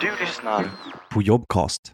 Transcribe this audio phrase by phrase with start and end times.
[0.00, 0.70] Du lyssnar
[1.10, 1.92] på Jobcast.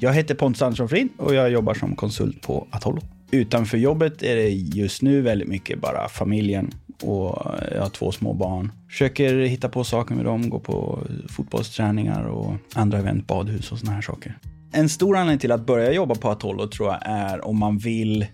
[0.00, 3.00] Jag heter Pontus Andersson Frin och jag jobbar som konsult på Atollo.
[3.30, 6.70] Utanför jobbet är det just nu väldigt mycket bara familjen
[7.02, 8.72] och jag har två små barn.
[8.90, 10.98] Försöker hitta på saker med dem, gå på
[11.28, 14.38] fotbollsträningar och andra event, badhus och såna här saker.
[14.74, 18.26] En stor anledning till att börja jobba på Atollo tror jag är om man vill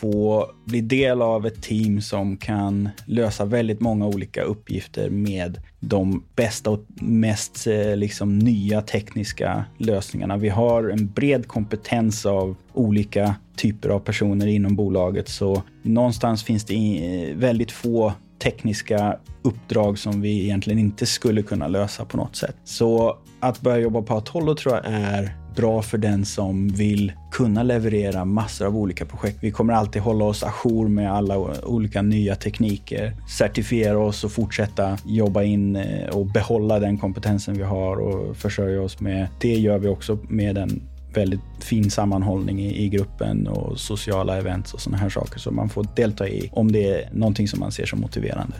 [0.00, 6.24] få bli del av ett team som kan lösa väldigt många olika uppgifter med de
[6.36, 10.36] bästa och mest eh, liksom, nya tekniska lösningarna.
[10.36, 16.64] Vi har en bred kompetens av olika typer av personer inom bolaget, så någonstans finns
[16.64, 22.36] det eh, väldigt få tekniska uppdrag som vi egentligen inte skulle kunna lösa på något
[22.36, 22.56] sätt.
[22.64, 27.62] Så att börja jobba på Atollo tror jag är bra för den som vill kunna
[27.62, 29.38] leverera massor av olika projekt.
[29.40, 34.98] Vi kommer alltid hålla oss ajour med alla olika nya tekniker, certifiera oss och fortsätta
[35.04, 39.26] jobba in eh, och behålla den kompetensen vi har och försörja oss med.
[39.40, 40.82] Det gör vi också med en
[41.14, 45.68] väldigt fin sammanhållning i, i gruppen och sociala events och sådana här saker som man
[45.68, 48.56] får delta i om det är någonting som man ser som motiverande.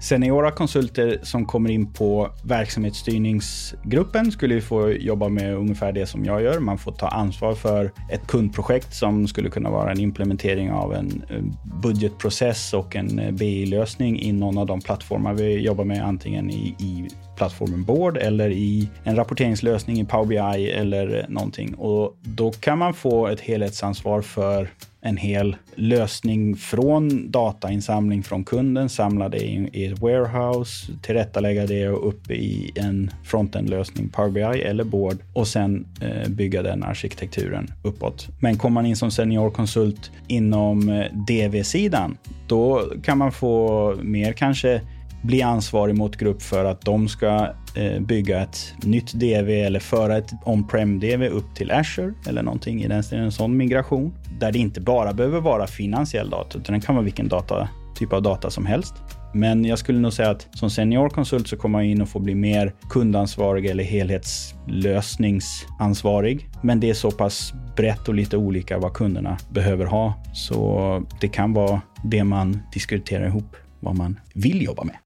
[0.00, 6.42] Seniora konsulter som kommer in på verksamhetsstyrningsgruppen skulle få jobba med ungefär det som jag
[6.42, 6.60] gör.
[6.60, 11.22] Man får ta ansvar för ett kundprojekt som skulle kunna vara en implementering av en
[11.28, 11.42] eh,
[11.82, 16.74] budgetprocess och en eh, BI-lösning i någon av de plattformar vi jobbar med, antingen i,
[16.78, 17.08] i
[17.38, 21.74] plattformen Board eller i en rapporteringslösning i Power BI eller någonting.
[21.74, 24.68] Och då kan man få ett helhetsansvar för
[25.00, 32.08] en hel lösning från datainsamling från kunden, samla det i ett warehouse, tillrättalägga det och
[32.08, 38.28] upp i en frontend-lösning, Power BI eller Board och sen eh, bygga den arkitekturen uppåt.
[38.40, 42.16] Men kommer man in som seniorkonsult inom eh, DV-sidan,
[42.46, 44.80] då kan man få mer kanske
[45.22, 50.16] bli ansvarig mot grupp för att de ska eh, bygga ett nytt DV eller föra
[50.16, 54.14] ett on-prem DV upp till Azure eller någonting i den stilen, en sån migration.
[54.40, 58.12] Där det inte bara behöver vara finansiell data, utan det kan vara vilken data, typ
[58.12, 58.94] av data som helst.
[59.34, 62.34] Men jag skulle nog säga att som seniorkonsult så kommer man in och får bli
[62.34, 66.48] mer kundansvarig eller helhetslösningsansvarig.
[66.62, 70.14] Men det är så pass brett och lite olika vad kunderna behöver ha.
[70.34, 74.96] Så det kan vara det man diskuterar ihop vad man vill jobba med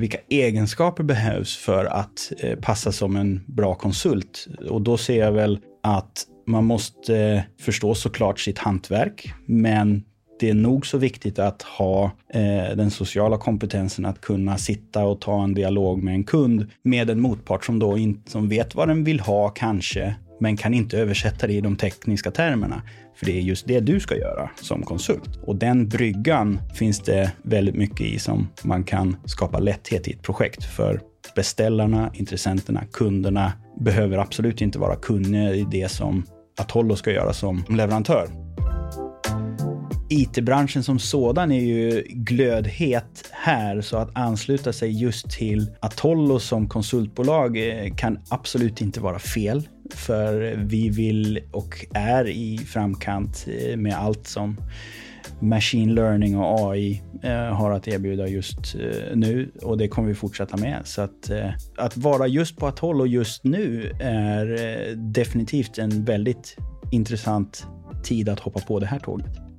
[0.00, 4.46] vilka egenskaper behövs för att eh, passa som en bra konsult?
[4.70, 10.04] Och då ser jag väl att man måste eh, förstå såklart sitt hantverk, men
[10.40, 15.20] det är nog så viktigt att ha eh, den sociala kompetensen att kunna sitta och
[15.20, 18.88] ta en dialog med en kund med en motpart som då inte som vet vad
[18.88, 22.82] den vill ha kanske, men kan inte översätta det i de tekniska termerna.
[23.16, 25.36] För det är just det du ska göra som konsult.
[25.42, 30.22] Och den bryggan finns det väldigt mycket i som man kan skapa lätthet i ett
[30.22, 30.64] projekt.
[30.64, 31.00] För
[31.36, 36.24] beställarna, intressenterna, kunderna behöver absolut inte vara kunniga i det som
[36.60, 38.28] Atollo ska göra som leverantör.
[40.12, 46.68] IT-branschen som sådan är ju glödhet här, så att ansluta sig just till Atollo som
[46.68, 49.68] konsultbolag eh, kan absolut inte vara fel.
[49.94, 54.56] För vi vill och är i framkant eh, med allt som
[55.40, 60.14] machine learning och AI eh, har att erbjuda just eh, nu och det kommer vi
[60.14, 60.82] fortsätta med.
[60.84, 66.04] Så att, eh, att vara just på Atoll och just nu är eh, definitivt en
[66.04, 66.56] väldigt
[66.90, 67.66] intressant
[68.02, 69.49] tid att hoppa på det här tåget.